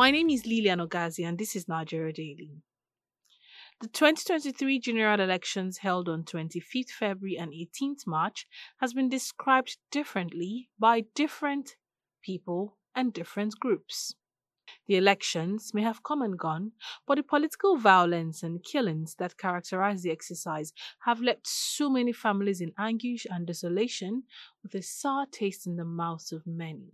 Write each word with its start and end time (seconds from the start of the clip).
My 0.00 0.10
name 0.10 0.30
is 0.30 0.46
Lilian 0.46 0.78
Ogazi, 0.78 1.28
and 1.28 1.36
this 1.36 1.54
is 1.54 1.68
Nigeria 1.68 2.10
Daily. 2.10 2.62
The 3.82 3.88
2023 3.88 4.78
general 4.78 5.20
elections 5.20 5.76
held 5.76 6.08
on 6.08 6.24
25th 6.24 6.88
February 6.88 7.36
and 7.36 7.52
18th 7.52 8.06
March 8.06 8.46
has 8.78 8.94
been 8.94 9.10
described 9.10 9.76
differently 9.90 10.70
by 10.78 11.04
different 11.14 11.76
people 12.22 12.78
and 12.94 13.12
different 13.12 13.60
groups. 13.60 14.14
The 14.88 14.96
elections 14.96 15.74
may 15.74 15.82
have 15.82 16.02
come 16.02 16.22
and 16.22 16.38
gone, 16.38 16.72
but 17.06 17.18
the 17.18 17.22
political 17.22 17.76
violence 17.76 18.42
and 18.42 18.64
killings 18.64 19.16
that 19.18 19.36
characterize 19.36 20.02
the 20.02 20.12
exercise 20.12 20.72
have 21.00 21.20
left 21.20 21.46
so 21.46 21.90
many 21.90 22.14
families 22.14 22.62
in 22.62 22.72
anguish 22.78 23.26
and 23.28 23.46
desolation 23.46 24.22
with 24.62 24.74
a 24.74 24.80
sour 24.80 25.26
taste 25.30 25.66
in 25.66 25.76
the 25.76 25.84
mouths 25.84 26.32
of 26.32 26.46
many. 26.46 26.88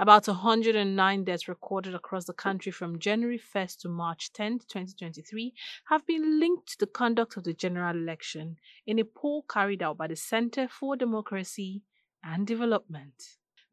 About 0.00 0.26
109 0.26 1.24
deaths 1.24 1.46
recorded 1.46 1.94
across 1.94 2.24
the 2.24 2.32
country 2.32 2.72
from 2.72 2.98
January 2.98 3.38
1st 3.38 3.80
to 3.80 3.90
March 3.90 4.32
10, 4.32 4.60
2023, 4.60 5.52
have 5.90 6.06
been 6.06 6.40
linked 6.40 6.68
to 6.68 6.78
the 6.78 6.86
conduct 6.86 7.36
of 7.36 7.44
the 7.44 7.52
general 7.52 7.94
election 7.94 8.56
in 8.86 8.98
a 8.98 9.04
poll 9.04 9.44
carried 9.46 9.82
out 9.82 9.98
by 9.98 10.06
the 10.06 10.16
Center 10.16 10.68
for 10.68 10.96
Democracy 10.96 11.82
and 12.24 12.46
Development. 12.46 13.12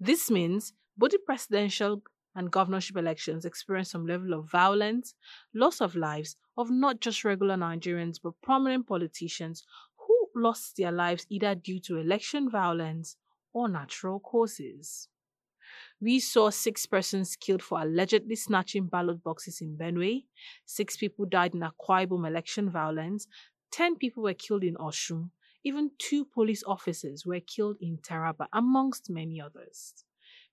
This 0.02 0.30
means 0.30 0.74
both 0.98 1.12
the 1.12 1.20
presidential 1.26 2.04
and 2.36 2.52
governorship 2.52 2.98
elections 2.98 3.46
experienced 3.46 3.92
some 3.92 4.06
level 4.06 4.34
of 4.34 4.52
violence, 4.52 5.14
loss 5.54 5.80
of 5.80 5.96
lives 5.96 6.36
of 6.58 6.70
not 6.70 7.00
just 7.00 7.24
regular 7.24 7.56
Nigerians 7.56 8.20
but 8.22 8.34
prominent 8.44 8.86
politicians 8.86 9.64
who 9.96 10.28
lost 10.36 10.76
their 10.76 10.92
lives 10.92 11.26
either 11.30 11.56
due 11.56 11.80
to 11.80 11.96
election 11.96 12.50
violence 12.50 13.16
or 13.54 13.70
natural 13.70 14.20
causes. 14.20 15.08
We 16.02 16.20
saw 16.20 16.50
six 16.50 16.86
persons 16.86 17.36
killed 17.36 17.62
for 17.64 17.82
allegedly 17.82 18.36
snatching 18.36 18.88
ballot 18.88 19.24
boxes 19.24 19.62
in 19.62 19.78
Benue. 19.78 20.26
Six 20.66 20.98
people 20.98 21.26
died 21.26 21.54
in 21.54 21.62
Akwa 21.62 22.08
Ibom 22.08 22.28
election 22.28 22.70
violence. 22.70 23.28
Ten 23.72 23.96
people 23.96 24.24
were 24.24 24.34
killed 24.34 24.64
in 24.64 24.76
Osun. 24.76 25.32
Even 25.64 25.92
two 25.98 26.26
police 26.26 26.64
officers 26.66 27.26
were 27.26 27.40
killed 27.40 27.78
in 27.82 27.98
Taraba, 27.98 28.48
amongst 28.54 29.10
many 29.10 29.42
others. 29.42 29.94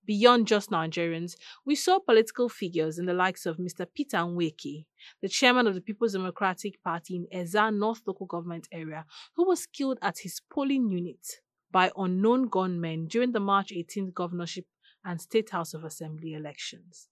Beyond 0.07 0.47
just 0.47 0.71
Nigerians, 0.71 1.35
we 1.65 1.75
saw 1.75 1.99
political 1.99 2.51
figures 2.51 2.99
in 2.99 3.07
the 3.07 3.15
likes 3.15 3.47
of 3.47 3.57
Mr. 3.57 3.87
Peter 3.95 4.19
Nweke, 4.19 4.85
the 5.23 5.29
chairman 5.29 5.67
of 5.67 5.75
the 5.75 5.81
People's 5.81 6.13
Democratic 6.13 6.83
Party 6.83 7.17
in 7.17 7.27
Ezza 7.33 7.75
North 7.75 8.03
local 8.07 8.27
government 8.27 8.69
area, 8.71 9.07
who 9.35 9.47
was 9.47 9.67
killed 9.67 9.99
at 10.03 10.19
his 10.19 10.43
polling 10.53 10.91
unit 10.91 11.41
by 11.71 11.91
unknown 11.97 12.49
gunmen 12.49 13.07
during 13.07 13.33
the 13.33 13.41
March 13.41 13.71
18th 13.71 14.13
governorship 14.13 14.67
and 15.05 15.21
State 15.21 15.51
House 15.51 15.75
of 15.75 15.85
Assembly 15.85 16.35
elections. 16.35 17.09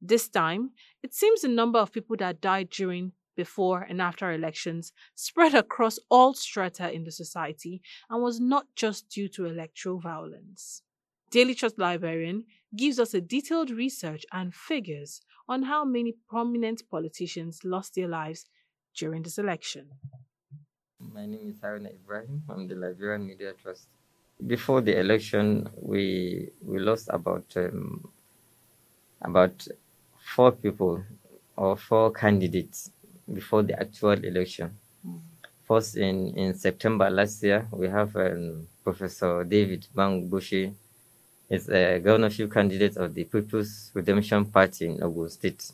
This 0.00 0.28
time, 0.28 0.70
it 1.02 1.14
seems 1.14 1.40
the 1.40 1.48
number 1.48 1.78
of 1.78 1.92
people 1.92 2.16
that 2.18 2.40
died 2.40 2.70
during, 2.70 3.12
before, 3.34 3.82
and 3.82 4.00
after 4.00 4.30
elections 4.32 4.92
spread 5.14 5.54
across 5.54 5.98
all 6.10 6.34
strata 6.34 6.92
in 6.92 7.04
the 7.04 7.12
society 7.12 7.82
and 8.10 8.22
was 8.22 8.40
not 8.40 8.66
just 8.74 9.08
due 9.08 9.28
to 9.28 9.46
electoral 9.46 9.98
violence. 9.98 10.82
Daily 11.30 11.54
Trust 11.54 11.78
Librarian 11.78 12.44
gives 12.76 12.98
us 12.98 13.14
a 13.14 13.20
detailed 13.20 13.70
research 13.70 14.24
and 14.32 14.54
figures 14.54 15.22
on 15.48 15.64
how 15.64 15.84
many 15.84 16.14
prominent 16.28 16.82
politicians 16.90 17.60
lost 17.64 17.94
their 17.94 18.08
lives 18.08 18.46
during 18.94 19.22
this 19.22 19.38
election. 19.38 19.88
My 20.98 21.26
name 21.26 21.50
is 21.50 21.60
Haruna 21.60 21.94
Ibrahim. 21.94 22.42
I'm 22.48 22.68
the 22.68 22.74
Liberian 22.74 23.26
Media 23.26 23.52
Trust 23.54 23.88
before 24.44 24.80
the 24.80 24.98
election, 24.98 25.68
we 25.80 26.50
we 26.62 26.78
lost 26.78 27.08
about 27.10 27.44
um, 27.56 28.08
about 29.22 29.66
four 30.34 30.52
people 30.52 31.02
or 31.56 31.76
four 31.76 32.12
candidates 32.12 32.90
before 33.32 33.62
the 33.62 33.78
actual 33.80 34.12
election. 34.12 34.76
Mm. 35.06 35.20
First, 35.66 35.96
in, 35.96 36.36
in 36.36 36.54
September 36.54 37.10
last 37.10 37.42
year, 37.42 37.66
we 37.72 37.88
have 37.88 38.14
um, 38.16 38.68
Professor 38.84 39.42
David 39.42 39.86
Bamgbose. 39.94 40.72
He's 41.48 41.68
a 41.68 41.98
governorship 41.98 42.52
candidate 42.52 42.96
of 42.96 43.14
the 43.14 43.24
People's 43.24 43.90
Redemption 43.94 44.44
Party 44.44 44.86
in 44.86 45.02
Ogun 45.02 45.28
State. 45.28 45.72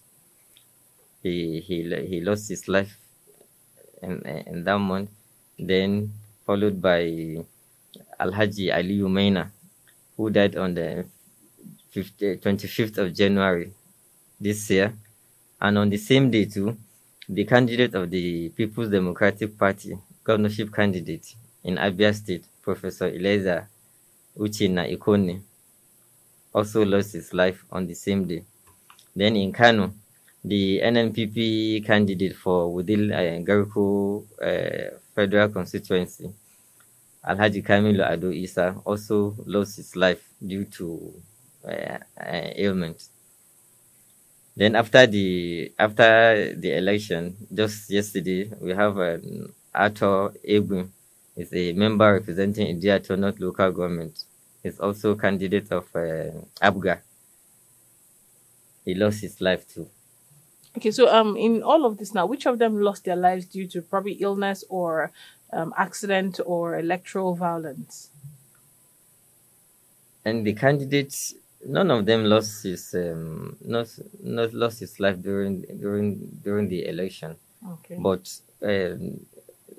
He, 1.23 1.61
he, 1.61 1.83
he 2.07 2.21
lost 2.21 2.49
his 2.49 2.69
life 2.69 2.97
in, 4.03 4.23
in 4.23 4.65
that 4.65 4.79
month. 4.79 5.11
Then, 5.59 6.13
followed 6.47 6.81
by 6.81 7.45
Alhaji 8.23 8.73
Ali 8.73 8.99
Umaina, 9.01 9.51
who 10.17 10.31
died 10.31 10.57
on 10.57 10.75
the 10.75 11.05
50, 11.91 12.37
25th 12.39 12.99
of 12.99 13.15
January 13.15 13.73
this 14.41 14.71
year. 14.71 14.93
And 15.61 15.79
on 15.79 15.91
the 15.91 15.97
same 15.99 16.31
day, 16.31 16.45
too, 16.47 16.77
the 17.29 17.45
candidate 17.45 17.95
of 17.95 18.11
the 18.11 18.49
People's 18.51 18.91
Democratic 18.91 19.57
Party, 19.59 19.97
governorship 20.25 20.73
candidate 20.73 21.35
in 21.65 21.77
Abia 21.77 22.15
State, 22.15 22.45
Professor 22.63 23.07
Eleazar 23.07 23.69
Uchina 24.37 24.91
Ikonne, 24.97 25.41
also 26.55 26.85
lost 26.85 27.13
his 27.13 27.33
life 27.33 27.65
on 27.71 27.87
the 27.87 27.95
same 27.95 28.25
day. 28.27 28.45
Then 29.15 29.37
in 29.37 29.53
Kano, 29.53 29.93
the 30.45 30.81
NNPP 30.83 31.85
candidate 31.87 32.35
for 32.37 32.69
Wudil 32.75 33.13
uh, 33.13 33.45
Garko 33.45 34.25
uh, 34.43 34.97
Federal 35.15 35.49
Constituency, 35.51 36.33
Alhaji 37.25 37.63
Kamilu 37.65 38.03
Ado 38.11 38.31
Isa 38.33 38.75
also 38.85 39.35
lost 39.47 39.77
his 39.77 39.95
life 39.95 40.29
due 40.45 40.65
to 40.65 41.13
uh, 41.65 41.99
uh, 42.21 42.51
ailment. 42.57 43.09
Then 44.57 44.77
after 44.77 45.07
the 45.07 45.73
after 45.79 46.53
the 46.55 46.77
election, 46.77 47.37
just 47.55 47.89
yesterday, 47.91 48.51
we 48.61 48.73
have 48.75 48.99
an 48.99 49.53
Arthur 49.75 50.35
Egwin, 50.47 50.91
is 51.37 51.53
a 51.55 51.73
member 51.73 52.13
representing 52.13 52.77
Ideato 52.77 53.19
North 53.19 53.41
local 53.41 53.71
government. 53.71 54.25
He's 54.63 54.79
also 54.79 55.15
candidate 55.15 55.73
of 55.73 55.85
uh, 55.95 56.31
APGA. 56.61 57.01
He 58.85 58.95
lost 58.95 59.21
his 59.23 59.41
life 59.41 59.67
too. 59.67 59.89
Okay, 60.77 60.91
so 60.91 61.09
um, 61.09 61.37
in 61.37 61.63
all 61.63 61.85
of 61.85 61.99
this 61.99 62.15
now, 62.15 62.27
which 62.27 62.47
of 62.47 62.59
them 62.59 62.81
lost 62.81 63.05
their 63.05 63.17
lives 63.17 63.45
due 63.47 63.67
to 63.69 63.83
probably 63.83 64.13
illness 64.15 64.65
or 64.69 65.13
um, 65.53 65.73
accident 65.77 66.41
or 66.45 66.79
electoral 66.79 67.35
violence? 67.35 68.11
And 70.25 70.47
the 70.47 70.55
candidates, 70.55 71.35
none 71.67 71.91
of 71.91 72.07
them 72.07 72.25
lost 72.25 72.63
his 72.63 72.95
um, 72.95 73.57
not 73.65 73.89
not 74.23 74.55
lost 74.55 74.81
his 74.81 74.99
life 75.01 75.21
during 75.21 75.63
during 75.81 76.17
during 76.45 76.69
the 76.69 76.87
election. 76.87 77.37
Okay. 77.75 77.97
But 77.99 78.29
um, 78.63 79.27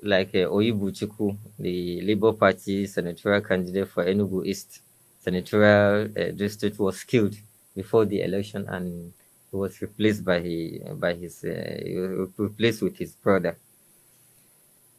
like 0.02 0.34
uh, 0.34 0.48
Oyibo 0.52 0.90
Chukwu, 0.90 1.36
the 1.58 2.02
Labour 2.02 2.32
Party 2.32 2.86
senatorial 2.86 3.40
candidate 3.40 3.88
for 3.88 4.04
Enugu 4.04 4.44
East 4.46 4.80
senatorial 5.20 6.10
uh, 6.16 6.30
district, 6.32 6.78
was 6.78 7.02
killed 7.04 7.34
before 7.74 8.04
the 8.04 8.20
election, 8.20 8.66
and 8.68 9.12
he 9.50 9.56
was 9.56 9.80
replaced 9.80 10.24
by 10.24 10.40
he, 10.40 10.80
by 10.94 11.14
his 11.14 11.42
uh, 11.44 12.26
replaced 12.36 12.82
with 12.82 12.96
his 12.98 13.12
brother. 13.14 13.56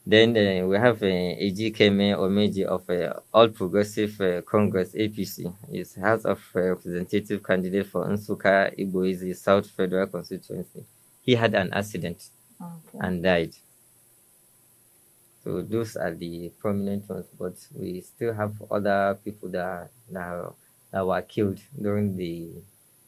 Then 0.08 0.38
uh, 0.38 0.68
we 0.68 0.78
have 0.78 1.02
uh, 1.02 1.06
Ejikeme 1.06 2.16
Omeji 2.16 2.64
of 2.64 2.88
uh, 2.90 3.20
All 3.34 3.50
Progressive 3.50 4.22
uh, 4.22 4.42
Congress 4.44 4.94
APC. 4.94 5.52
He's 5.72 5.96
House 5.96 6.26
of 6.26 6.40
Representative 6.54 7.42
candidate 7.44 7.88
for 7.88 8.06
Nsukka 8.08 8.78
Igbo-Eze 8.78 9.36
South 9.36 9.68
Federal 9.72 10.06
Constituency. 10.06 10.86
He 11.22 11.34
had 11.34 11.56
an 11.56 11.74
accident 11.74 12.30
okay. 12.62 13.00
and 13.02 13.24
died. 13.24 13.56
So 15.44 15.62
those 15.64 15.96
are 15.96 16.14
the 16.14 16.50
prominent 16.60 17.10
ones, 17.10 17.26
but 17.40 17.56
we 17.74 18.02
still 18.02 18.34
have 18.34 18.54
other 18.70 19.18
people 19.26 19.50
that 19.50 19.90
that, 20.12 20.54
that 20.92 21.06
were 21.06 21.22
killed 21.24 21.60
during 21.82 22.16
the 22.16 22.50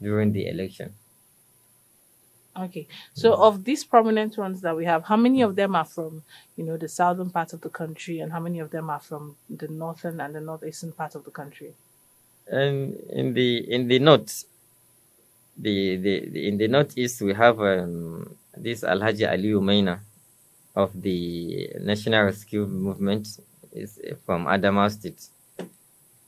during 0.02 0.32
the 0.32 0.48
election. 0.48 0.94
Okay. 2.59 2.88
So 3.13 3.33
of 3.33 3.63
these 3.63 3.83
prominent 3.83 4.38
ones 4.38 4.62
that 4.62 4.75
we 4.75 4.86
have, 4.86 5.04
how 5.04 5.15
many 5.18 5.42
of 5.42 5.56
them 5.56 5.75
are 5.75 5.86
from, 5.86 6.24
you 6.56 6.63
know, 6.63 6.77
the 6.77 6.88
southern 6.88 7.30
part 7.30 7.54
of 7.54 7.62
the 7.62 7.69
country 7.69 8.19
and 8.19 8.31
how 8.31 8.39
many 8.39 8.59
of 8.59 8.71
them 8.71 8.89
are 8.89 9.00
from 9.00 9.36
the 9.50 9.68
northern 9.68 10.19
and 10.19 10.33
the 10.33 10.42
northeastern 10.42 10.92
part 10.92 11.15
of 11.15 11.24
the 11.24 11.31
country? 11.31 11.74
And 12.48 12.95
in 13.09 13.33
the 13.33 13.57
in 13.71 13.88
the 13.88 14.00
north, 14.00 14.45
the, 15.57 15.98
the, 15.98 16.30
the 16.30 16.48
in 16.48 16.57
the 16.57 16.68
northeast 16.68 17.21
we 17.21 17.33
have 17.33 17.59
um, 17.59 18.36
this 18.56 18.81
Alhaji 18.81 19.30
Ali 19.30 19.50
Umaina 19.50 20.00
of 20.75 21.00
the 21.00 21.69
National 21.81 22.24
Rescue 22.24 22.65
Movement 22.65 23.27
is 23.71 24.00
from 24.25 24.45
Adamawa 24.45 24.92
State. 24.92 25.27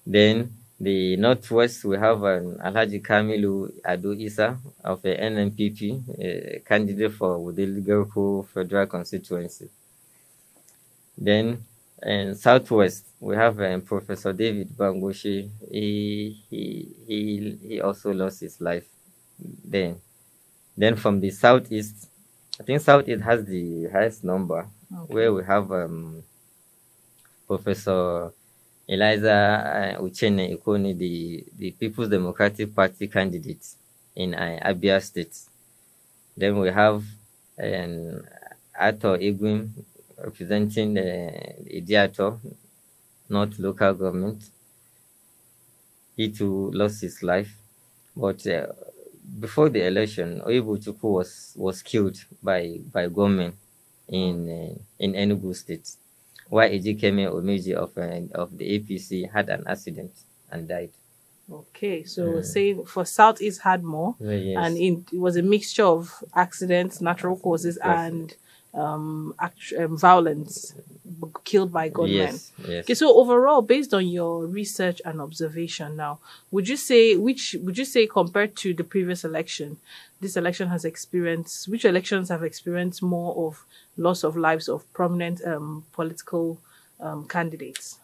Then 0.06 0.54
the 0.80 1.18
northwest, 1.18 1.84
we 1.84 1.98
have 1.98 2.24
an 2.24 2.58
Alhaji 2.64 3.02
Kamilu 3.02 3.72
Ado 3.84 4.14
Isa 4.14 4.58
of 4.84 5.02
the 5.02 5.10
NNPP, 5.16 6.20
a 6.20 6.60
candidate 6.66 7.12
for 7.14 7.38
Wudil 7.38 7.84
Garko 7.86 8.48
Federal 8.48 8.88
Constituency. 8.88 9.70
Then 11.18 11.66
in 12.02 12.34
southwest, 12.36 13.06
we 13.20 13.36
have 13.36 13.60
um, 13.60 13.82
Professor 13.82 14.32
David 14.32 14.70
Bamgbose. 14.70 15.50
He, 15.70 16.42
he, 16.50 16.88
he, 17.06 17.58
he 17.68 17.82
also 17.82 18.14
lost 18.14 18.40
his 18.40 18.62
life 18.62 18.86
then. 19.66 20.00
Then 20.78 20.96
from 20.96 21.20
the 21.20 21.30
southeast, 21.30 22.08
I 22.58 22.64
think 22.64 22.80
southeast 22.82 23.24
has 23.24 23.44
the 23.46 23.90
highest 23.92 24.24
number, 24.24 24.66
Okay. 24.92 25.14
where 25.14 25.34
we 25.34 25.44
have 25.44 25.72
um, 25.72 26.24
Professor 27.48 28.32
Eleazar 28.90 29.96
uh, 29.98 30.02
Uchene 30.02 30.50
Ikonne, 30.58 30.98
the, 30.98 31.46
the 31.58 31.72
People's 31.72 32.10
Democratic 32.10 32.74
Party 32.76 33.08
candidate 33.08 33.66
in 34.16 34.34
uh, 34.34 34.60
Abia 34.66 35.00
State. 35.02 35.36
Then 36.36 36.58
we 36.58 36.70
have 36.70 37.04
um, 37.62 38.24
Ato 38.74 39.16
Igwim 39.18 39.70
representing 40.18 40.98
uh, 40.98 41.32
Ideato, 41.72 42.40
North 43.30 43.60
local 43.60 43.94
government. 43.94 44.44
He 46.18 46.30
too 46.30 46.72
lost 46.72 47.02
his 47.02 47.22
life. 47.22 47.54
But 48.16 48.46
uh, 48.48 48.68
before 49.40 49.70
the 49.70 49.86
election, 49.86 50.42
Oyibo 50.46 50.96
was, 51.04 51.54
was 51.56 51.82
killed 51.84 52.18
by, 52.42 52.80
by 52.92 53.08
gunmen 53.08 53.54
in, 54.08 54.50
uh, 54.50 54.80
in 54.98 55.14
Enugu 55.14 55.56
State, 55.56 55.90
while 56.50 56.70
Ejikeme 56.70 57.32
Omeji 57.32 57.74
of, 57.74 57.98
uh, 57.98 58.42
of 58.42 58.58
the 58.58 58.80
APC 58.80 59.32
had 59.32 59.50
an 59.50 59.64
accident 59.68 60.12
and 60.52 60.68
died. 60.68 60.92
Okay, 61.52 62.04
so 62.04 62.26
we're 62.30 62.44
saying 62.44 62.86
for 62.86 63.06
Southeast 63.06 63.62
had 63.62 63.84
more, 63.84 64.16
yes. 64.20 64.56
and 64.60 64.78
in, 64.78 65.06
it 65.12 65.18
was 65.18 65.36
a 65.36 65.42
mixture 65.42 65.86
of 65.86 66.24
accidents, 66.36 67.02
natural 67.02 67.38
causes, 67.38 67.80
Yes. 67.84 67.98
and 68.12 68.36
um, 68.74 69.34
act- 69.40 69.74
um, 69.78 69.98
violence 69.98 70.74
killed 71.44 71.72
by 71.72 71.90
gunmen. 71.90 72.14
yes, 72.14 72.52
yes. 72.68 72.84
Okay, 72.86 72.94
so 72.94 73.16
overall, 73.18 73.62
based 73.62 73.94
on 73.94 74.08
your 74.08 74.46
research 74.46 75.02
and 75.06 75.20
observation 75.20 75.96
now, 75.96 76.20
would 76.52 76.68
you 76.68 76.78
say 76.78 77.16
which 77.16 77.56
would 77.62 77.78
you 77.78 77.86
say 77.86 78.06
compared 78.08 78.56
to 78.58 78.74
the 78.74 78.84
previous 78.84 79.24
election, 79.24 79.78
this 80.22 80.38
election 80.38 80.68
has 80.70 80.86
experienced 80.86 81.68
which 81.68 81.86
elections 81.86 82.30
have 82.30 82.44
experienced 82.44 83.02
more 83.02 83.48
of 83.48 83.66
loss 83.98 84.24
of 84.24 84.36
lives 84.36 84.70
of 84.70 84.92
prominent 84.94 85.44
um, 85.46 85.84
political 85.94 86.60
um, 87.00 87.28
candidates? 87.28 88.00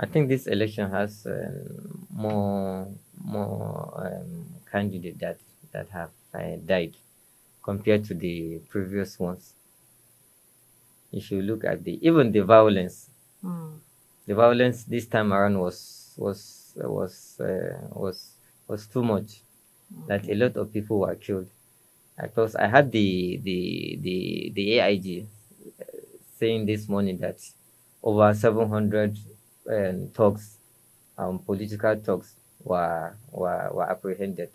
I 0.00 0.06
think 0.06 0.28
this 0.28 0.46
election 0.46 0.90
has 0.90 1.26
um, 1.26 2.06
more 2.10 2.88
more 3.22 3.92
um, 3.96 4.46
candidates 4.70 5.18
that 5.20 5.38
that 5.72 5.88
have 5.90 6.10
uh, 6.34 6.56
died 6.64 6.96
compared 7.62 8.04
to 8.06 8.14
the 8.14 8.60
previous 8.68 9.18
ones. 9.18 9.52
If 11.18 11.30
you 11.32 11.40
look 11.42 11.64
at 11.64 11.84
the 11.84 11.94
even 12.08 12.32
the 12.32 12.40
violence, 12.44 12.96
Hmm. 13.42 13.74
the 14.26 14.34
violence 14.34 14.84
this 14.84 15.06
time 15.06 15.32
around 15.32 15.58
was 15.60 15.78
was 16.16 16.40
was 16.76 17.40
uh, 17.40 17.78
was 17.92 18.18
was 18.68 18.86
too 18.86 19.02
much. 19.02 19.30
That 20.08 20.28
a 20.28 20.34
lot 20.34 20.56
of 20.56 20.72
people 20.72 21.00
were 21.00 21.14
killed. 21.16 21.48
Because 22.20 22.56
I 22.56 22.66
had 22.68 22.92
the 22.92 23.40
the 23.42 23.98
the 24.00 24.52
the 24.54 24.64
AIG 24.80 25.26
uh, 25.80 25.84
saying 26.38 26.66
this 26.66 26.88
morning 26.88 27.18
that 27.18 27.38
over 28.02 28.32
700 28.34 29.18
um, 29.68 30.08
thugs, 30.14 30.58
um, 31.18 31.38
political 31.40 31.96
talks 31.96 32.34
were 32.62 33.14
were, 33.32 33.70
were 33.72 33.90
apprehended 33.90 34.50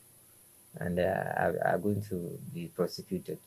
and 0.79 0.99
uh, 0.99 1.03
are, 1.37 1.55
are 1.65 1.77
going 1.79 2.01
to 2.03 2.37
be 2.53 2.67
prosecuted. 2.67 3.39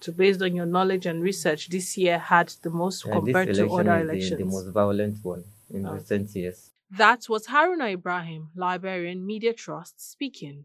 So, 0.00 0.12
based 0.12 0.42
on 0.42 0.54
your 0.54 0.66
knowledge 0.66 1.06
and 1.06 1.22
research, 1.22 1.68
this 1.68 1.96
year 1.96 2.18
had 2.18 2.48
the 2.62 2.70
most 2.70 3.06
Uh, 3.06 3.12
compared 3.12 3.54
to 3.54 3.66
other 3.72 3.98
is 4.00 4.06
the, 4.06 4.12
elections. 4.12 4.38
the 4.38 4.44
most 4.44 4.68
violent 4.72 5.24
one 5.24 5.44
in 5.70 5.86
Oh. 5.86 5.94
recent 5.94 6.34
years. 6.36 6.70
That 6.90 7.28
was 7.28 7.46
Haruna 7.48 7.92
Ibrahim, 7.92 8.50
Liberian 8.54 9.24
Media 9.26 9.52
Trust, 9.52 10.00
speaking. 10.12 10.64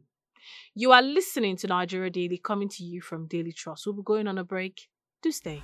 You 0.75 0.91
are 0.91 1.01
listening 1.01 1.55
to 1.57 1.67
Nigeria 1.67 2.09
Daily, 2.09 2.37
coming 2.37 2.69
to 2.69 2.83
you 2.83 3.01
from 3.01 3.27
Daily 3.27 3.53
Trust. 3.53 3.85
We'll 3.85 3.95
be 3.95 4.03
going 4.03 4.27
on 4.27 4.37
a 4.37 4.43
break. 4.43 4.89
Do 5.23 5.31
stay. 5.31 5.61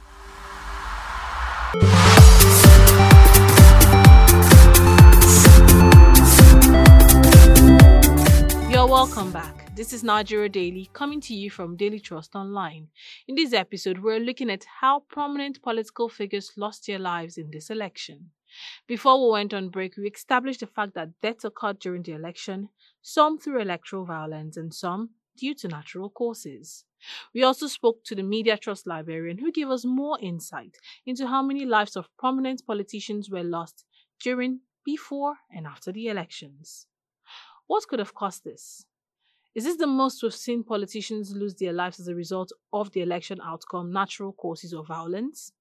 You're 8.78 8.86
welcome 8.86 9.32
back. 9.32 9.76
This 9.76 9.92
is 9.92 10.04
Nigeria 10.04 10.50
Daily, 10.50 10.88
coming 10.94 11.20
to 11.22 11.34
you 11.34 11.50
from 11.50 11.78
Daily 11.78 12.00
Trust 12.00 12.36
Online. 12.36 12.90
In 13.28 13.34
this 13.34 13.52
episode, 13.52 13.98
we're 13.98 14.20
looking 14.20 14.52
at 14.52 14.68
how 14.82 15.00
prominent 15.10 15.64
political 15.64 16.08
figures 16.10 16.52
lost 16.56 16.86
their 16.86 17.00
lives 17.00 17.40
in 17.40 17.50
this 17.50 17.72
election. 17.72 18.30
Before 18.86 19.20
we 19.20 19.32
went 19.32 19.52
on 19.52 19.70
break, 19.70 19.98
we 19.98 20.08
established 20.08 20.60
the 20.60 20.68
fact 20.68 20.94
that 20.94 21.20
deaths 21.24 21.44
occurred 21.44 21.80
during 21.80 22.04
the 22.04 22.12
election, 22.12 22.70
some 23.02 23.40
through 23.40 23.62
electoral 23.62 24.06
violence 24.06 24.58
and 24.58 24.72
some 24.72 25.10
due 25.36 25.56
to 25.56 25.68
natural 25.68 26.12
causes. 26.12 26.86
We 27.34 27.42
also 27.42 27.66
spoke 27.66 28.04
to 28.04 28.14
the 28.14 28.22
Media 28.22 28.58
Trust 28.58 28.86
librarian 28.86 29.40
who 29.40 29.52
gave 29.52 29.70
us 29.70 29.86
more 29.86 30.20
insight 30.22 30.78
into 31.04 31.26
how 31.26 31.42
many 31.42 31.66
lives 31.66 31.96
of 31.96 32.16
prominent 32.20 32.62
politicians 32.68 33.28
were 33.28 33.44
lost 33.44 33.86
during, 34.22 34.60
before, 34.86 35.38
and 35.52 35.66
after 35.66 35.92
the 35.92 36.10
elections. 36.10 36.86
What 37.68 37.88
could 37.88 38.00
have 38.00 38.14
caused 38.14 38.44
this? 38.44 38.86
Is 39.56 39.66
this 39.66 39.78
the 39.78 39.88
most 39.88 40.24
we've 40.24 40.34
seen 40.34 40.64
politicians 40.64 41.36
lose 41.36 41.56
their 41.56 41.74
lives 41.74 42.00
as 42.00 42.08
a 42.08 42.16
result 42.16 42.52
of 42.74 42.92
the 42.92 43.02
election 43.02 43.40
outcome, 43.44 43.92
natural 43.92 44.34
causes, 44.34 44.74
or 44.74 44.86
violence? 44.86 45.52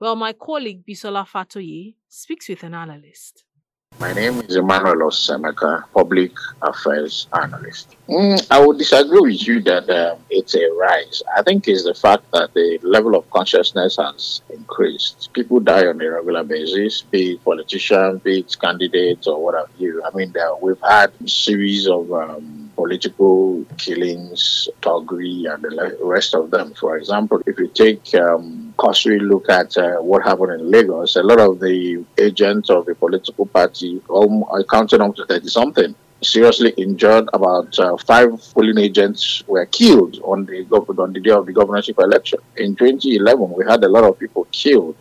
Well, 0.00 0.16
my 0.16 0.32
colleague 0.32 0.86
Bisola 0.86 1.26
Fatoye 1.26 1.96
speaks 2.08 2.48
with 2.48 2.62
an 2.62 2.74
analyst. 2.74 3.44
My 3.98 4.12
name 4.12 4.40
is 4.40 4.56
Emmanuel 4.56 5.08
Osemeka, 5.08 5.84
Public 5.94 6.32
Affairs 6.60 7.28
Analyst. 7.32 7.96
Mm, 8.08 8.46
I 8.50 8.64
would 8.64 8.76
disagree 8.76 9.20
with 9.20 9.46
you 9.46 9.62
that 9.62 9.88
um, 9.88 10.18
it's 10.28 10.54
a 10.54 10.70
rise. 10.78 11.22
I 11.34 11.42
think 11.42 11.66
it's 11.66 11.84
the 11.84 11.94
fact 11.94 12.24
that 12.32 12.52
the 12.52 12.78
level 12.82 13.16
of 13.16 13.28
consciousness 13.30 13.96
has 13.96 14.42
increased. 14.50 15.30
People 15.32 15.60
die 15.60 15.86
on 15.86 16.00
a 16.02 16.10
regular 16.10 16.44
basis, 16.44 17.02
be 17.02 17.32
it 17.32 17.44
politicians, 17.44 18.20
be 18.22 18.40
it 18.40 18.56
candidates, 18.60 19.26
or 19.26 19.42
what 19.42 19.54
have 19.54 19.70
you. 19.78 20.02
I 20.04 20.14
mean, 20.14 20.30
there, 20.32 20.54
we've 20.60 20.80
had 20.82 21.12
a 21.24 21.28
series 21.28 21.88
of 21.88 22.12
um, 22.12 22.70
political 22.76 23.64
killings, 23.78 24.68
thuggery, 24.82 25.52
and 25.52 25.62
the 25.64 25.98
rest 26.02 26.34
of 26.34 26.50
them. 26.50 26.74
For 26.74 26.98
example, 26.98 27.40
if 27.46 27.58
you 27.58 27.68
take 27.68 28.14
um, 28.14 28.55
cursory 28.78 29.18
look 29.18 29.48
at 29.48 29.76
uh, 29.78 29.96
what 29.96 30.22
happened 30.22 30.60
in 30.60 30.70
Lagos, 30.70 31.16
a 31.16 31.22
lot 31.22 31.40
of 31.40 31.60
the 31.60 32.04
agents 32.18 32.70
of 32.70 32.86
the 32.86 32.94
political 32.94 33.46
party, 33.46 34.00
um, 34.14 34.44
counted 34.70 35.00
up 35.00 35.14
to 35.16 35.26
30 35.26 35.48
something, 35.48 35.94
seriously 36.22 36.70
injured. 36.76 37.28
About 37.32 37.78
uh, 37.78 37.96
five 37.96 38.30
polling 38.54 38.78
agents 38.78 39.42
were 39.46 39.66
killed 39.66 40.18
on 40.22 40.46
the 40.46 40.66
on 40.70 41.12
the 41.12 41.20
day 41.20 41.30
of 41.30 41.46
the 41.46 41.52
governorship 41.52 41.98
election. 41.98 42.38
In 42.56 42.76
2011, 42.76 43.52
we 43.52 43.64
had 43.64 43.82
a 43.84 43.88
lot 43.88 44.04
of 44.04 44.18
people 44.18 44.46
killed 44.52 44.96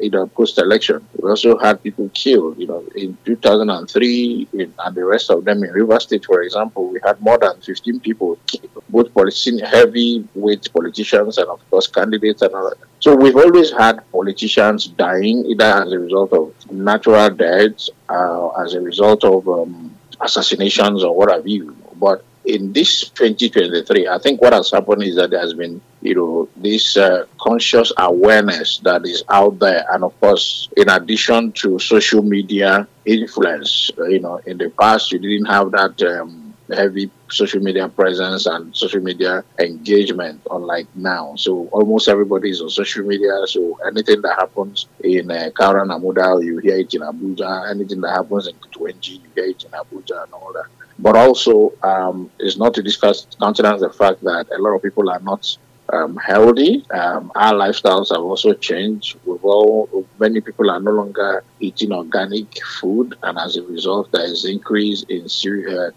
in 0.00 0.10
the 0.10 0.26
post-election. 0.26 1.06
We 1.16 1.30
also 1.30 1.58
had 1.58 1.82
people 1.82 2.10
killed, 2.12 2.58
you 2.58 2.66
know, 2.66 2.84
in 2.94 3.16
2003, 3.24 4.48
in, 4.52 4.74
and 4.78 4.94
the 4.96 5.04
rest 5.04 5.30
of 5.30 5.44
them 5.44 5.62
in 5.62 5.70
River 5.70 6.00
State, 6.00 6.24
for 6.24 6.42
example, 6.42 6.88
we 6.88 7.00
had 7.04 7.20
more 7.20 7.38
than 7.38 7.60
15 7.60 8.00
people 8.00 8.38
killed, 8.46 8.82
both 8.88 9.12
politi- 9.14 9.64
heavyweight 9.64 10.72
politicians 10.72 11.38
and, 11.38 11.48
of 11.48 11.70
course, 11.70 11.86
candidates 11.86 12.42
and 12.42 12.54
all 12.54 12.70
that. 12.70 12.78
So 12.98 13.14
we've 13.14 13.36
always 13.36 13.70
had 13.70 14.00
politicians 14.10 14.86
dying 14.86 15.44
either 15.46 15.64
as 15.64 15.92
a 15.92 15.98
result 15.98 16.32
of 16.32 16.54
natural 16.70 17.30
deaths, 17.30 17.90
uh, 18.08 18.48
as 18.62 18.74
a 18.74 18.80
result 18.80 19.24
of 19.24 19.48
um, 19.48 19.91
assassinations 20.22 21.04
or 21.04 21.14
what 21.14 21.30
have 21.30 21.46
you. 21.46 21.76
But 21.96 22.24
in 22.44 22.72
this 22.72 23.08
2023, 23.10 24.08
I 24.08 24.18
think 24.18 24.40
what 24.40 24.52
has 24.52 24.70
happened 24.70 25.02
is 25.04 25.16
that 25.16 25.30
there 25.30 25.40
has 25.40 25.54
been, 25.54 25.80
you 26.00 26.14
know, 26.14 26.48
this 26.56 26.96
uh, 26.96 27.26
conscious 27.40 27.92
awareness 27.96 28.78
that 28.78 29.06
is 29.06 29.22
out 29.28 29.58
there. 29.58 29.84
And 29.92 30.02
of 30.02 30.18
course, 30.20 30.68
in 30.76 30.88
addition 30.88 31.52
to 31.52 31.78
social 31.78 32.22
media 32.22 32.88
influence, 33.04 33.90
you 33.96 34.20
know, 34.20 34.40
in 34.46 34.58
the 34.58 34.70
past, 34.70 35.12
you 35.12 35.18
didn't 35.18 35.46
have 35.46 35.70
that 35.72 36.02
um, 36.02 36.41
heavy 36.70 37.10
social 37.30 37.60
media 37.60 37.88
presence 37.88 38.46
and 38.46 38.74
social 38.76 39.00
media 39.00 39.44
engagement, 39.58 40.40
unlike 40.50 40.86
now. 40.94 41.34
So 41.36 41.68
almost 41.72 42.08
everybody 42.08 42.50
is 42.50 42.60
on 42.60 42.70
social 42.70 43.04
media. 43.04 43.32
So 43.46 43.78
anything 43.86 44.22
that 44.22 44.36
happens 44.38 44.86
in 45.02 45.30
uh, 45.30 45.50
Kaura 45.58 45.84
Namoda, 45.86 46.42
you 46.44 46.58
hear 46.58 46.76
it 46.76 46.92
in 46.94 47.00
Abuja. 47.00 47.70
Anything 47.70 48.00
that 48.02 48.10
happens 48.10 48.46
in 48.48 48.54
Kutwenji, 48.56 49.22
you 49.22 49.30
hear 49.34 49.44
it 49.44 49.64
in 49.64 49.70
Abuja 49.70 50.24
and 50.24 50.32
all 50.32 50.52
that. 50.52 50.66
But 50.98 51.16
also, 51.16 51.72
um, 51.82 52.30
it's 52.38 52.56
not 52.56 52.74
to 52.74 52.82
discuss 52.82 53.26
countenance 53.40 53.80
the 53.80 53.90
fact 53.90 54.22
that 54.22 54.46
a 54.56 54.60
lot 54.60 54.74
of 54.76 54.82
people 54.82 55.10
are 55.10 55.20
not 55.20 55.56
um, 55.92 56.16
healthy. 56.16 56.84
Um, 56.90 57.30
our 57.34 57.52
lifestyles 57.52 58.08
have 58.10 58.22
also 58.22 58.54
changed. 58.54 59.18
We've 59.24 59.44
all, 59.44 60.06
many 60.18 60.40
people 60.40 60.70
are 60.70 60.80
no 60.80 60.90
longer 60.90 61.44
eating 61.60 61.92
organic 61.92 62.64
food, 62.64 63.16
and 63.22 63.38
as 63.38 63.56
a 63.56 63.62
result, 63.62 64.10
there 64.12 64.24
is 64.24 64.44
increase 64.44 65.04
in 65.04 65.28
uh, 65.68 65.90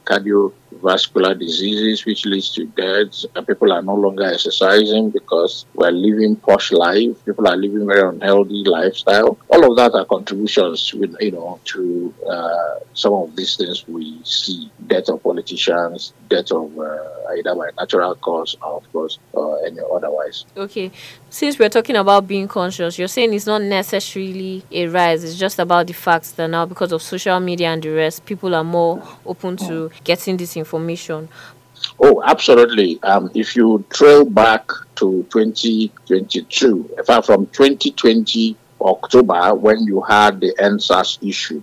cardiovascular 0.75 1.37
diseases, 1.37 2.05
which 2.05 2.25
leads 2.25 2.49
to 2.53 2.65
deaths. 2.65 3.25
People 3.47 3.71
are 3.71 3.81
no 3.81 3.95
longer 3.95 4.23
exercising 4.25 5.09
because 5.09 5.65
we're 5.73 5.91
living 5.91 6.35
posh 6.35 6.71
life. 6.71 7.23
People 7.25 7.47
are 7.47 7.55
living 7.55 7.85
very 7.85 8.07
unhealthy 8.07 8.63
lifestyle. 8.65 9.37
All 9.49 9.69
of 9.71 9.77
that 9.77 9.97
are 9.97 10.05
contributions, 10.05 10.93
with, 10.93 11.15
you 11.19 11.31
know, 11.31 11.59
to 11.65 12.13
uh, 12.29 12.79
some 12.93 13.13
of 13.13 13.35
these 13.35 13.55
things 13.55 13.87
we 13.87 14.19
see: 14.23 14.71
death 14.87 15.09
of 15.09 15.21
politicians, 15.23 16.13
death 16.29 16.51
of 16.51 16.77
uh, 16.77 16.97
either 17.37 17.55
by 17.55 17.69
natural 17.77 18.15
cause 18.15 18.55
or, 18.61 18.77
of 18.77 18.91
course, 18.91 19.19
uh, 19.35 19.55
any 19.57 19.79
otherwise. 19.93 20.45
Okay, 20.57 20.91
since 21.29 21.59
we're 21.59 21.69
talking 21.69 21.95
about 21.95 22.27
being 22.27 22.47
conscious, 22.47 22.97
you're 22.97 23.07
saying 23.07 23.33
it's 23.33 23.45
not 23.45 23.61
necessarily 23.61 24.63
a 24.71 24.87
rise. 24.87 25.23
It's 25.23 25.35
just 25.35 25.59
about 25.59 25.87
the 25.87 25.93
fact 25.93 26.35
that 26.37 26.47
now, 26.47 26.65
because 26.65 26.91
of 26.91 27.01
social 27.01 27.39
media 27.39 27.69
and 27.69 27.81
the 27.81 27.89
rest, 27.89 28.25
people 28.25 28.55
are 28.55 28.63
more 28.63 29.01
open 29.25 29.57
to 29.57 29.91
getting 30.03 30.37
this 30.37 30.55
information. 30.57 30.64
Oh, 31.99 32.21
absolutely. 32.25 33.01
Um, 33.03 33.31
if 33.33 33.55
you 33.55 33.85
trail 33.89 34.25
back 34.25 34.69
to 34.95 35.25
2022, 35.31 36.95
in 36.97 37.03
fact, 37.03 37.25
from 37.25 37.45
2020 37.47 38.57
October, 38.81 39.55
when 39.55 39.83
you 39.83 40.01
had 40.01 40.39
the 40.41 40.53
EndSARS 40.59 41.27
issue, 41.27 41.61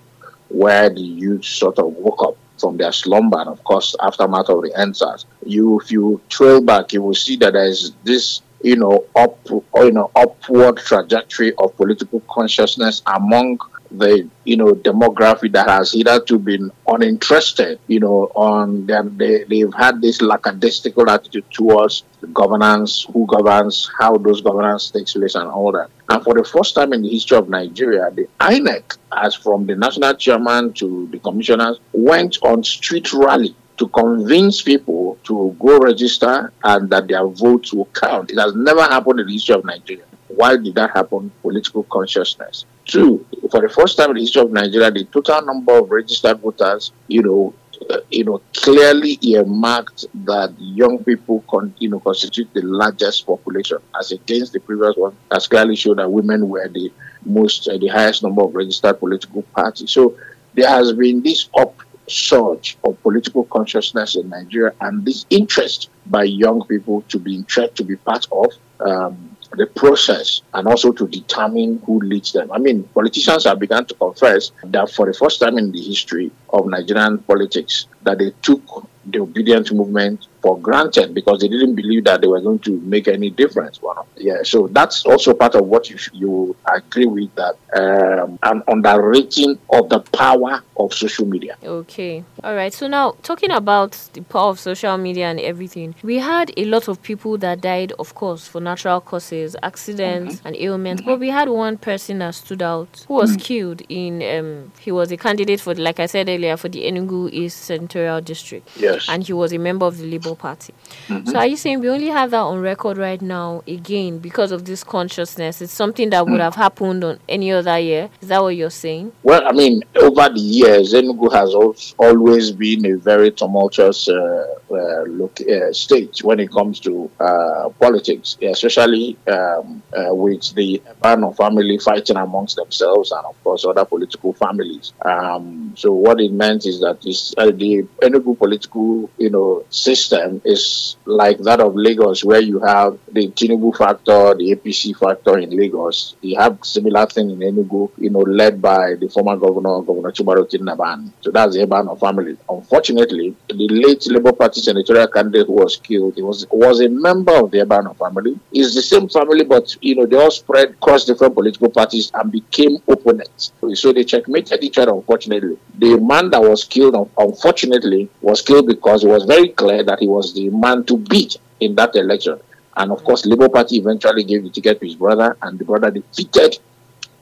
where 0.48 0.90
the 0.90 1.00
youth 1.00 1.44
sort 1.44 1.78
of 1.78 1.86
woke 1.94 2.22
up 2.22 2.36
from 2.58 2.76
their 2.76 2.92
slumber, 2.92 3.40
and 3.40 3.48
of 3.48 3.62
course, 3.64 3.96
aftermath 4.00 4.48
of 4.48 4.62
the 4.62 4.72
EndSARS, 4.76 5.24
you, 5.44 5.80
if 5.80 5.90
you 5.90 6.20
trail 6.28 6.60
back, 6.60 6.92
you 6.92 7.02
will 7.02 7.14
see 7.14 7.36
that 7.36 7.54
there's 7.54 7.92
this 8.04 8.42
you 8.62 8.76
know, 8.76 9.04
up, 9.16 9.38
you 9.48 9.90
know, 9.90 10.10
upward 10.14 10.78
trajectory 10.78 11.52
of 11.56 11.76
political 11.76 12.20
consciousness 12.30 13.02
among 13.06 13.58
the 13.98 14.28
you 14.44 14.56
know 14.56 14.72
demography 14.72 15.50
that 15.52 15.68
has 15.68 15.92
hitherto 15.92 16.38
been 16.38 16.70
uninterested 16.86 17.78
you 17.86 18.00
know 18.00 18.30
on 18.34 18.86
them 18.86 19.16
they, 19.16 19.44
they've 19.44 19.72
had 19.74 20.00
this 20.00 20.20
lackadaisical 20.20 21.08
attitude 21.08 21.44
towards 21.50 22.04
governance 22.32 23.06
who 23.12 23.26
governs 23.26 23.90
how 23.98 24.16
those 24.16 24.40
governance 24.40 24.90
takes 24.90 25.12
place 25.14 25.34
and 25.34 25.48
all 25.48 25.72
that 25.72 25.88
and 26.08 26.22
for 26.24 26.34
the 26.34 26.44
first 26.44 26.74
time 26.74 26.92
in 26.92 27.02
the 27.02 27.08
history 27.08 27.36
of 27.36 27.48
nigeria 27.48 28.10
the 28.12 28.28
inec 28.40 28.96
as 29.12 29.34
from 29.34 29.66
the 29.66 29.74
national 29.74 30.14
chairman 30.14 30.72
to 30.72 31.08
the 31.12 31.18
commissioners 31.18 31.78
went 31.92 32.38
on 32.42 32.62
street 32.64 33.12
rally 33.12 33.54
to 33.82 33.88
convince 33.88 34.62
people 34.62 35.18
to 35.24 35.56
go 35.58 35.78
register 35.78 36.52
and 36.62 36.90
that 36.90 37.08
their 37.08 37.26
votes 37.26 37.72
will 37.72 37.86
count. 37.86 38.30
It 38.30 38.38
has 38.38 38.54
never 38.54 38.82
happened 38.82 39.20
in 39.20 39.26
the 39.26 39.32
history 39.32 39.54
of 39.54 39.64
Nigeria. 39.64 40.04
Why 40.28 40.56
did 40.56 40.74
that 40.76 40.90
happen? 40.90 41.32
Political 41.42 41.84
consciousness. 41.84 42.64
Two, 42.84 43.24
for 43.50 43.60
the 43.60 43.68
first 43.68 43.96
time 43.96 44.10
in 44.10 44.16
the 44.16 44.20
history 44.22 44.42
of 44.42 44.50
Nigeria, 44.52 44.90
the 44.90 45.04
total 45.04 45.42
number 45.42 45.78
of 45.78 45.90
registered 45.90 46.40
voters, 46.40 46.92
you 47.06 47.22
know, 47.22 47.54
uh, 47.90 47.98
you 48.10 48.24
know, 48.24 48.40
clearly 48.54 49.18
earmarked 49.22 50.06
that 50.24 50.52
young 50.58 51.02
people, 51.02 51.44
con- 51.48 51.74
you 51.78 51.88
know, 51.88 52.00
constitute 52.00 52.52
the 52.54 52.62
largest 52.62 53.26
population, 53.26 53.78
as 53.98 54.12
against 54.12 54.52
the 54.52 54.60
previous 54.60 54.96
one, 54.96 55.16
has 55.30 55.46
clearly 55.48 55.76
shown 55.76 55.96
that 55.96 56.10
women 56.10 56.48
were 56.48 56.68
the 56.68 56.92
most, 57.24 57.68
uh, 57.68 57.78
the 57.78 57.88
highest 57.88 58.22
number 58.22 58.42
of 58.42 58.54
registered 58.54 58.98
political 58.98 59.42
parties. 59.54 59.90
So 59.90 60.16
there 60.54 60.68
has 60.68 60.92
been 60.92 61.22
this 61.22 61.48
up 61.58 61.74
surge 62.08 62.76
of 62.84 63.00
political 63.02 63.44
consciousness 63.44 64.16
in 64.16 64.28
Nigeria 64.28 64.74
and 64.80 65.04
this 65.04 65.24
interest 65.30 65.88
by 66.06 66.24
young 66.24 66.64
people 66.66 67.02
to 67.02 67.18
be 67.18 67.34
interested 67.34 67.76
to 67.76 67.84
be 67.84 67.96
part 67.96 68.26
of 68.32 68.52
um, 68.80 69.31
the 69.56 69.66
process 69.66 70.42
and 70.54 70.66
also 70.66 70.92
to 70.92 71.06
determine 71.08 71.80
who 71.86 72.00
leads 72.00 72.32
them. 72.32 72.50
I 72.52 72.58
mean, 72.58 72.84
politicians 72.84 73.44
have 73.44 73.58
begun 73.58 73.86
to 73.86 73.94
confess 73.94 74.52
that 74.64 74.90
for 74.90 75.06
the 75.06 75.12
first 75.14 75.40
time 75.40 75.58
in 75.58 75.72
the 75.72 75.80
history 75.80 76.30
of 76.50 76.66
Nigerian 76.66 77.18
politics, 77.18 77.86
that 78.02 78.18
they 78.18 78.32
took 78.42 78.62
the 79.06 79.20
Obidient 79.20 79.72
movement 79.72 80.26
for 80.42 80.58
granted 80.58 81.14
because 81.14 81.40
they 81.40 81.48
didn't 81.48 81.76
believe 81.76 82.04
that 82.04 82.20
they 82.20 82.26
were 82.26 82.40
going 82.40 82.58
to 82.58 82.80
make 82.80 83.06
any 83.08 83.30
difference. 83.30 83.80
Well, 83.80 84.06
yeah, 84.16 84.42
so 84.42 84.66
that's 84.66 85.06
also 85.06 85.32
part 85.34 85.54
of 85.54 85.66
what 85.66 85.88
you 85.88 85.96
you 86.12 86.56
agree 86.66 87.06
with 87.06 87.34
that 87.36 87.54
um, 87.78 88.38
an 88.42 88.62
underrating 88.66 89.58
of 89.70 89.88
the 89.88 90.00
power 90.00 90.62
of 90.76 90.92
social 90.92 91.26
media. 91.26 91.56
Okay, 91.62 92.24
all 92.42 92.54
right. 92.54 92.74
So 92.74 92.88
now 92.88 93.12
talking 93.22 93.52
about 93.52 93.92
the 94.12 94.22
power 94.22 94.50
of 94.50 94.58
social 94.58 94.98
media 94.98 95.26
and 95.26 95.38
everything, 95.40 95.94
we 96.02 96.18
had 96.18 96.52
a 96.56 96.64
lot 96.64 96.88
of 96.88 97.00
people 97.02 97.38
that 97.38 97.60
died, 97.60 97.92
of 97.98 98.14
course, 98.14 98.48
for 98.48 98.60
natural 98.60 99.00
causes, 99.00 99.54
accidents 99.62 100.36
mm-hmm. 100.36 100.48
and 100.48 100.56
ailments. 100.56 101.02
Mm-hmm. 101.02 101.10
But 101.10 101.20
we 101.20 101.30
had 101.30 101.48
one 101.48 101.78
person 101.78 102.18
that 102.18 102.34
stood 102.34 102.62
out 102.62 103.04
who 103.06 103.14
was 103.14 103.30
mm-hmm. 103.30 103.40
killed 103.40 103.82
in. 103.88 104.22
Um, 104.22 104.72
he 104.80 104.90
was 104.90 105.12
a 105.12 105.16
candidate 105.16 105.60
for, 105.60 105.74
like 105.74 106.00
I 106.00 106.06
said 106.06 106.28
earlier, 106.28 106.56
for 106.56 106.68
the 106.68 106.82
Enugu 106.84 107.30
East 107.32 107.58
Senatorial 107.58 108.20
District. 108.20 108.68
Yes, 108.76 109.08
and 109.08 109.22
he 109.24 109.32
was 109.32 109.52
a 109.52 109.58
member 109.58 109.86
of 109.86 109.98
the 109.98 110.04
Labour 110.04 110.31
Party. 110.36 110.74
Mm-hmm. 111.08 111.28
So 111.28 111.38
are 111.38 111.46
you 111.46 111.56
saying 111.56 111.80
we 111.80 111.88
only 111.88 112.08
have 112.08 112.30
that 112.30 112.40
on 112.40 112.60
record 112.60 112.98
right 112.98 113.20
now 113.20 113.62
again 113.66 114.18
because 114.18 114.52
of 114.52 114.64
this 114.64 114.84
consciousness? 114.84 115.62
It's 115.62 115.72
something 115.72 116.10
that 116.10 116.26
would 116.26 116.40
mm. 116.40 116.44
have 116.44 116.54
happened 116.54 117.04
on 117.04 117.18
any 117.28 117.52
other 117.52 117.78
year. 117.78 118.10
Is 118.20 118.28
that 118.28 118.42
what 118.42 118.56
you're 118.56 118.70
saying? 118.70 119.12
Well, 119.22 119.46
I 119.46 119.52
mean, 119.52 119.82
over 119.96 120.28
the 120.28 120.40
years, 120.40 120.92
Enugu 120.92 121.32
has 121.32 121.54
always 121.98 122.50
been 122.52 122.84
a 122.86 122.96
very 122.96 123.30
tumultuous 123.30 124.08
uh, 124.08 124.46
uh, 124.70 125.02
look, 125.02 125.40
uh, 125.40 125.72
state 125.72 126.18
when 126.22 126.40
it 126.40 126.50
comes 126.50 126.80
to 126.80 127.10
uh, 127.20 127.68
politics, 127.80 128.36
especially 128.42 129.16
um, 129.28 129.82
uh, 129.92 130.14
with 130.14 130.54
the 130.54 130.82
Bano 131.00 131.32
family 131.32 131.78
fighting 131.78 132.16
amongst 132.16 132.56
themselves 132.56 133.12
and, 133.12 133.24
of 133.24 133.42
course, 133.44 133.64
other 133.64 133.84
political 133.84 134.32
families. 134.32 134.92
Um, 135.04 135.61
so 135.74 135.92
what 135.92 136.20
it 136.20 136.32
meant 136.32 136.66
is 136.66 136.80
that 136.80 137.00
this, 137.02 137.34
uh, 137.36 137.46
the 137.46 137.82
Enugu 138.02 138.36
political, 138.38 139.10
you 139.18 139.30
know, 139.30 139.64
system 139.70 140.40
is 140.44 140.96
like 141.04 141.38
that 141.38 141.60
of 141.60 141.74
Lagos, 141.76 142.24
where 142.24 142.40
you 142.40 142.58
have 142.60 142.98
the 143.10 143.28
Tinubu 143.28 143.76
factor, 143.76 144.34
the 144.34 144.54
APC 144.54 144.96
factor 144.96 145.38
in 145.38 145.50
Lagos. 145.50 146.16
You 146.20 146.38
have 146.38 146.58
similar 146.62 147.06
thing 147.06 147.30
in 147.30 147.38
Enugu, 147.38 147.90
you 147.98 148.10
know, 148.10 148.20
led 148.20 148.60
by 148.60 148.94
the 148.94 149.08
former 149.08 149.36
governor, 149.36 149.80
Governor 149.82 150.12
Chimaroke 150.12 150.50
Nnamani. 150.50 151.12
So 151.20 151.30
that's 151.30 151.54
the 151.54 151.66
Ebano 151.66 151.98
family. 151.98 152.36
Unfortunately, 152.48 153.34
the 153.48 153.68
late 153.68 154.06
Labour 154.10 154.32
Party 154.32 154.60
senatorial 154.60 155.08
candidate 155.08 155.46
who 155.46 155.54
was 155.54 155.76
killed, 155.76 156.14
he 156.14 156.22
was 156.22 156.46
was 156.50 156.80
a 156.80 156.88
member 156.88 157.32
of 157.32 157.50
the 157.50 157.58
Ebano 157.58 157.96
family. 157.96 158.38
It's 158.52 158.74
the 158.74 158.82
same 158.82 159.08
family, 159.08 159.44
but 159.44 159.76
you 159.80 159.94
know, 159.96 160.06
they 160.06 160.16
all 160.16 160.30
spread 160.30 160.70
across 160.70 161.04
different 161.04 161.34
political 161.34 161.70
parties 161.70 162.10
and 162.14 162.30
became 162.30 162.78
opponents. 162.88 163.52
So 163.74 163.92
they 163.92 164.04
checkmated 164.04 164.62
each 164.62 164.78
other. 164.78 164.92
Unfortunately, 164.92 165.58
the 165.78 165.98
man 165.98 166.30
that 166.30 166.42
was 166.42 166.64
killed, 166.64 167.10
unfortunately, 167.16 168.10
was 168.20 168.42
killed 168.42 168.66
because 168.66 169.04
it 169.04 169.08
was 169.08 169.24
very 169.24 169.48
clear 169.48 169.82
that 169.82 170.00
he 170.00 170.06
was 170.08 170.34
the 170.34 170.48
man 170.50 170.84
to 170.84 170.96
beat 170.98 171.36
in 171.60 171.74
that 171.76 171.94
election. 171.96 172.38
And 172.76 172.90
of 172.92 173.04
course, 173.04 173.26
Labour 173.26 173.48
Party 173.48 173.76
eventually 173.76 174.24
gave 174.24 174.42
the 174.42 174.50
ticket 174.50 174.80
to 174.80 174.86
his 174.86 174.96
brother, 174.96 175.36
and 175.42 175.58
the 175.58 175.64
brother 175.64 175.90
defeated 175.90 176.58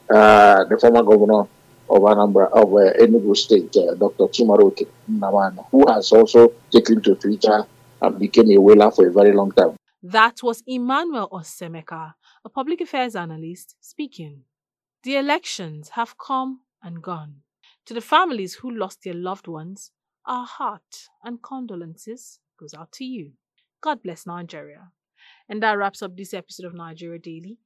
uh, 0.09 0.64
the 0.64 0.78
former 0.78 1.02
governor 1.02 1.40
of 1.88 2.02
Anambra 2.02 2.50
of 2.52 2.73
uh, 2.73 2.92
Enugu 3.02 3.37
State, 3.37 3.76
uh, 3.76 3.94
Dr. 3.94 4.26
Chimaroke 4.28 4.87
Nnamani, 5.11 5.66
who 5.70 5.90
has 5.92 6.12
also 6.12 6.52
taken 6.70 7.02
to 7.02 7.16
Twitter 7.16 7.64
and 8.02 8.18
became 8.18 8.50
a 8.52 8.59
whaler 8.61 8.90
for 8.90 9.06
a 9.06 9.12
very 9.12 9.32
long 9.32 9.50
time. 9.52 9.76
That 10.02 10.42
was 10.42 10.62
Emmanuel 10.66 11.28
Osemeka, 11.30 12.14
a 12.44 12.49
public 12.49 12.80
affairs 12.80 13.14
analyst, 13.16 13.75
speaking. 13.80 14.44
The 15.02 15.16
elections 15.16 15.90
have 15.90 16.16
come 16.16 16.61
and 16.82 17.02
gone. 17.02 17.42
To 17.90 17.94
the 17.94 18.00
families 18.00 18.54
who 18.54 18.70
lost 18.70 19.02
their 19.02 19.14
loved 19.14 19.49
ones, 19.49 19.90
our 20.25 20.47
heart 20.47 21.09
and 21.25 21.42
condolences 21.42 22.38
goes 22.56 22.73
out 22.73 22.92
to 22.92 23.04
you. 23.04 23.32
God 23.80 24.00
bless 24.00 24.28
Nigeria. 24.28 24.92
And 25.49 25.61
that 25.64 25.76
wraps 25.76 26.00
up 26.00 26.16
this 26.16 26.32
episode 26.32 26.66
of 26.66 26.75
Nigeria 26.75 27.18
Daily. 27.18 27.59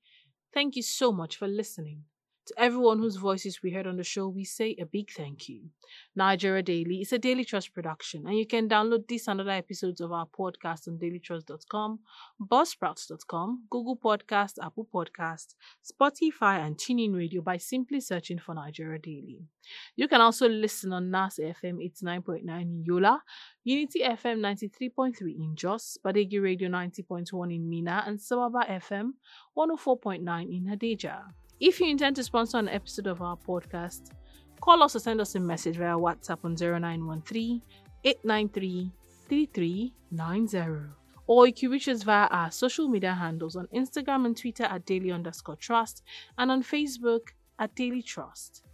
Thank 0.55 0.77
you 0.77 0.83
so 0.83 1.13
much 1.13 1.37
for 1.37 1.47
listening. 1.47 2.05
To 2.47 2.55
everyone 2.61 2.99
whose 2.99 3.17
voices 3.17 3.63
we 3.63 3.71
heard 3.71 3.87
on 3.87 3.97
the 3.97 4.05
show, 4.05 4.29
we 4.29 4.45
say 4.45 4.77
a 4.79 4.85
big 4.85 5.11
thank 5.11 5.49
you. 5.49 5.63
Nigeria 6.15 6.63
Daily 6.63 7.01
is 7.01 7.11
a 7.11 7.19
Daily 7.19 7.43
Trust 7.43 7.73
production, 7.73 8.27
and 8.27 8.37
you 8.37 8.47
can 8.47 8.69
download 8.69 9.09
this 9.09 9.29
and 9.29 9.41
other 9.41 9.51
episodes 9.51 10.03
of 10.03 10.13
our 10.13 10.27
podcast 10.27 10.87
on 10.87 10.99
dailytrust.com, 10.99 12.01
buzzsprouts.com, 12.39 13.65
Google 13.71 13.97
Podcast, 13.97 14.59
Apple 14.63 14.87
Podcast, 14.93 15.55
Spotify, 15.83 16.67
and 16.67 16.77
TuneIn 16.77 17.17
Radio 17.17 17.41
by 17.41 17.57
simply 17.57 18.01
searching 18.01 18.39
for 18.39 18.55
Nigeria 18.55 18.99
Daily. 18.99 19.41
You 19.97 20.07
can 20.07 20.21
also 20.21 20.47
listen 20.47 20.93
on 20.93 21.11
NAS 21.11 21.39
FM 21.39 21.79
89.9 22.03 22.61
in 22.61 22.85
Yola, 22.85 23.23
Unity 23.63 24.01
FM 24.01 24.41
93.3 24.41 25.35
in 25.35 25.57
Jos, 25.57 25.97
Badeggi 26.05 26.43
Radio 26.43 26.69
90.1 26.69 27.55
in 27.55 27.71
Minna, 27.71 28.05
and 28.07 28.19
Sababa 28.19 28.69
FM 28.69 29.13
104.9 29.57 30.55
in 30.55 30.67
Hadejia. 30.67 31.23
If 31.61 31.79
you 31.81 31.89
intend 31.89 32.17
to 32.17 32.25
sponsor 32.25 32.59
an 32.59 32.69
episode 32.69 33.07
of 33.07 33.23
our 33.23 33.37
podcast, 33.37 34.11
call 34.61 34.83
us 34.83 34.97
or 34.97 34.99
send 34.99 35.21
us 35.21 35.37
a 35.37 35.41
message 35.41 35.77
via 35.77 35.95
WhatsApp 35.95 36.39
on 36.45 36.57
0913 36.57 37.63
893 38.03 38.91
3390. 39.29 40.91
Or 41.27 41.47
you 41.47 41.53
can 41.55 41.71
reach 41.71 41.89
us 41.89 42.03
via 42.03 42.27
our 42.27 42.51
social 42.51 42.89
media 42.89 43.15
handles 43.15 43.57
on 43.57 43.69
Instagram 43.75 44.27
and 44.27 44.37
Twitter 44.37 44.65
at 44.65 44.85
daily 44.85 45.11
underscore 45.13 45.57
trust 45.57 46.03
and 46.37 46.51
on 46.51 46.63
Facebook 46.63 47.29
at 47.59 47.75
Daily 47.75 48.03
Trust. 48.03 48.65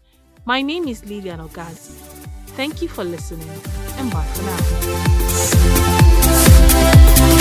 My 0.47 0.63
name 0.63 0.89
is 0.89 1.05
Lilian 1.05 1.41
Ogazi. 1.41 1.93
Thank 2.57 2.83
you 2.83 2.89
for 2.89 3.05
listening 3.05 3.49
and 3.99 4.11
bye 4.11 4.25
for 4.25 4.43
now. 7.35 7.40